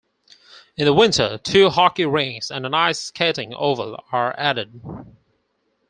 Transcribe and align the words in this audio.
In 0.77 0.85
the 0.85 0.93
winter 0.93 1.37
two 1.37 1.69
hockey 1.69 2.07
rinks 2.07 2.49
and 2.49 2.65
an 2.65 2.73
ice 2.73 2.97
skating 2.99 3.53
oval 3.53 4.03
are 4.11 4.33
added. 4.35 4.81